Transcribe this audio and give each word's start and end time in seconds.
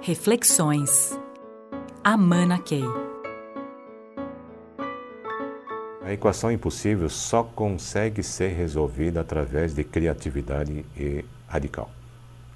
Reflexões. 0.00 1.18
Amana 2.04 2.58
Key. 2.58 2.84
A 6.02 6.12
equação 6.12 6.52
impossível 6.52 7.08
só 7.08 7.42
consegue 7.42 8.22
ser 8.22 8.52
resolvida 8.52 9.20
através 9.20 9.74
de 9.74 9.82
criatividade 9.82 10.84
e 10.96 11.24
radical. 11.48 11.90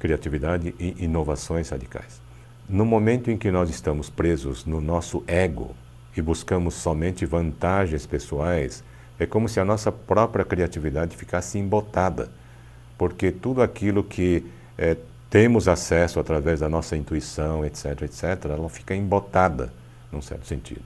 Criatividade 0.00 0.74
e 0.80 1.04
inovações 1.04 1.68
radicais. 1.68 2.20
No 2.68 2.84
momento 2.84 3.30
em 3.30 3.38
que 3.38 3.50
nós 3.50 3.70
estamos 3.70 4.10
presos 4.10 4.64
no 4.64 4.80
nosso 4.80 5.22
ego 5.26 5.76
e 6.16 6.22
buscamos 6.22 6.74
somente 6.74 7.24
vantagens 7.24 8.06
pessoais, 8.06 8.82
é 9.20 9.26
como 9.26 9.48
se 9.48 9.60
a 9.60 9.64
nossa 9.64 9.92
própria 9.92 10.44
criatividade 10.44 11.16
ficasse 11.16 11.58
embotada, 11.58 12.28
porque 12.98 13.30
tudo 13.30 13.62
aquilo 13.62 14.02
que 14.02 14.44
é, 14.76 14.96
temos 15.28 15.68
acesso 15.68 16.20
através 16.20 16.60
da 16.60 16.68
nossa 16.68 16.96
intuição, 16.96 17.64
etc., 17.64 18.02
etc., 18.02 18.44
ela 18.44 18.68
fica 18.68 18.94
embotada, 18.94 19.72
num 20.12 20.22
certo 20.22 20.46
sentido. 20.46 20.82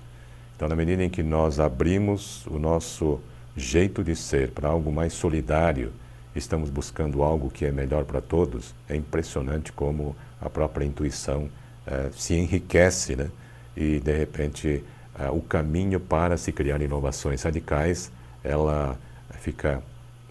Então, 0.56 0.68
na 0.68 0.76
medida 0.76 1.02
em 1.02 1.10
que 1.10 1.22
nós 1.22 1.60
abrimos 1.60 2.46
o 2.46 2.58
nosso 2.58 3.20
jeito 3.56 4.02
de 4.02 4.14
ser 4.16 4.50
para 4.50 4.68
algo 4.68 4.90
mais 4.92 5.12
solidário, 5.12 5.92
estamos 6.34 6.70
buscando 6.70 7.22
algo 7.22 7.50
que 7.50 7.64
é 7.64 7.72
melhor 7.72 8.04
para 8.04 8.20
todos, 8.20 8.74
é 8.88 8.96
impressionante 8.96 9.72
como 9.72 10.16
a 10.40 10.48
própria 10.48 10.84
intuição 10.84 11.48
eh, 11.86 12.10
se 12.16 12.34
enriquece, 12.34 13.16
né? 13.16 13.30
E, 13.76 14.00
de 14.00 14.16
repente, 14.16 14.84
eh, 15.18 15.30
o 15.30 15.40
caminho 15.40 16.00
para 16.00 16.36
se 16.36 16.52
criar 16.52 16.80
inovações 16.80 17.42
radicais, 17.42 18.10
ela 18.44 18.98
fica, 19.40 19.82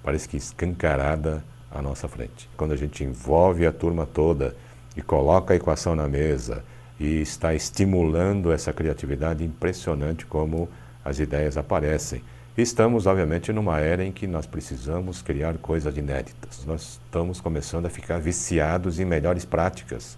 parece 0.03 0.27
que 0.27 0.37
escancarada 0.37 1.43
à 1.71 1.81
nossa 1.81 2.07
frente. 2.07 2.49
Quando 2.57 2.73
a 2.73 2.77
gente 2.77 3.03
envolve 3.03 3.65
a 3.65 3.71
turma 3.71 4.05
toda 4.05 4.55
e 4.95 5.01
coloca 5.01 5.53
a 5.53 5.57
equação 5.57 5.95
na 5.95 6.07
mesa, 6.07 6.63
e 6.99 7.21
está 7.21 7.53
estimulando 7.53 8.51
essa 8.51 8.73
criatividade 8.73 9.43
impressionante 9.43 10.25
como 10.25 10.67
as 11.03 11.19
ideias 11.19 11.55
aparecem. 11.55 12.21
Estamos, 12.57 13.07
obviamente, 13.07 13.53
numa 13.53 13.79
era 13.79 14.03
em 14.03 14.11
que 14.11 14.27
nós 14.27 14.45
precisamos 14.45 15.21
criar 15.21 15.57
coisas 15.59 15.95
inéditas. 15.95 16.65
Nós 16.65 16.99
estamos 17.05 17.39
começando 17.39 17.85
a 17.85 17.89
ficar 17.89 18.19
viciados 18.19 18.99
em 18.99 19.05
melhores 19.05 19.45
práticas, 19.45 20.17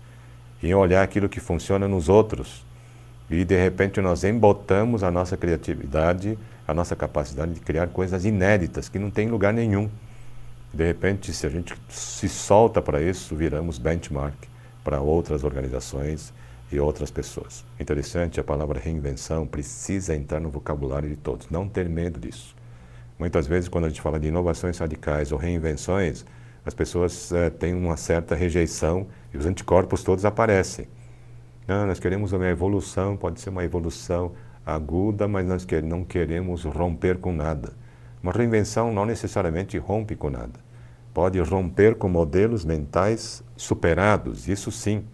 em 0.63 0.73
olhar 0.73 1.03
aquilo 1.03 1.29
que 1.29 1.39
funciona 1.39 1.87
nos 1.87 2.09
outros. 2.09 2.65
E, 3.29 3.45
de 3.45 3.55
repente, 3.55 4.01
nós 4.01 4.23
embotamos 4.23 5.03
a 5.03 5.11
nossa 5.11 5.37
criatividade, 5.37 6.37
a 6.67 6.73
nossa 6.73 6.95
capacidade 6.95 7.53
de 7.53 7.59
criar 7.59 7.89
coisas 7.89 8.25
inéditas 8.25 8.89
que 8.89 8.97
não 8.97 9.11
tem 9.11 9.29
lugar 9.29 9.53
nenhum. 9.53 9.87
De 10.73 10.85
repente, 10.85 11.33
se 11.33 11.45
a 11.45 11.49
gente 11.49 11.75
se 11.89 12.29
solta 12.29 12.81
para 12.81 13.01
isso, 13.01 13.35
viramos 13.35 13.77
benchmark 13.77 14.35
para 14.83 15.01
outras 15.01 15.43
organizações 15.43 16.33
e 16.71 16.79
outras 16.79 17.11
pessoas. 17.11 17.65
Interessante, 17.79 18.39
a 18.39 18.43
palavra 18.43 18.79
reinvenção 18.79 19.45
precisa 19.45 20.15
entrar 20.15 20.39
no 20.39 20.49
vocabulário 20.49 21.09
de 21.09 21.17
todos, 21.17 21.49
não 21.49 21.67
ter 21.67 21.89
medo 21.89 22.19
disso. 22.19 22.55
Muitas 23.19 23.45
vezes, 23.45 23.67
quando 23.67 23.85
a 23.85 23.89
gente 23.89 24.01
fala 24.01 24.19
de 24.19 24.29
inovações 24.29 24.77
radicais 24.77 25.31
ou 25.31 25.37
reinvenções, 25.37 26.25
as 26.65 26.73
pessoas 26.73 27.31
é, 27.31 27.49
têm 27.49 27.73
uma 27.73 27.97
certa 27.97 28.33
rejeição 28.33 29.07
e 29.33 29.37
os 29.37 29.45
anticorpos 29.45 30.03
todos 30.03 30.25
aparecem. 30.25 30.87
Não, 31.67 31.85
nós 31.85 31.99
queremos 31.99 32.31
uma 32.31 32.47
evolução, 32.47 33.17
pode 33.17 33.41
ser 33.41 33.49
uma 33.49 33.63
evolução 33.63 34.31
aguda, 34.65 35.27
mas 35.27 35.45
nós 35.45 35.67
não 35.83 36.03
queremos 36.03 36.63
romper 36.63 37.17
com 37.17 37.33
nada. 37.33 37.73
Uma 38.21 38.31
reinvenção 38.31 38.93
não 38.93 39.05
necessariamente 39.05 39.77
rompe 39.77 40.15
com 40.15 40.29
nada. 40.29 40.59
Pode 41.13 41.39
romper 41.39 41.95
com 41.95 42.07
modelos 42.07 42.63
mentais 42.63 43.43
superados, 43.57 44.47
isso 44.47 44.71
sim 44.71 45.05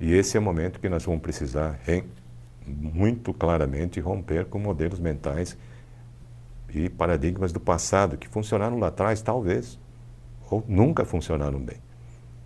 e 0.00 0.12
esse 0.12 0.36
é 0.36 0.40
o 0.40 0.42
momento 0.42 0.80
que 0.80 0.88
nós 0.88 1.04
vamos 1.04 1.22
precisar 1.22 1.78
muito 2.66 3.32
claramente 3.32 4.00
romper 4.00 4.46
com 4.46 4.58
modelos 4.58 4.98
mentais 4.98 5.56
e 6.68 6.88
paradigmas 6.88 7.52
do 7.52 7.60
passado 7.60 8.16
que 8.16 8.28
funcionaram 8.28 8.78
lá 8.78 8.88
atrás, 8.88 9.22
talvez, 9.22 9.78
ou 10.50 10.64
nunca 10.66 11.04
funcionaram 11.04 11.58
bem. 11.58 11.78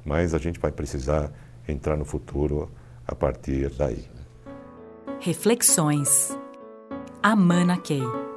Mas 0.04 0.34
a 0.34 0.38
gente 0.38 0.60
vai 0.60 0.70
precisar 0.70 1.32
entrar 1.66 1.96
no 1.96 2.04
futuro 2.04 2.70
a 3.06 3.14
partir 3.14 3.70
daí. 3.70 4.04
Reflexões. 5.20 6.36
Amana 7.22 7.78
Key. 7.78 8.27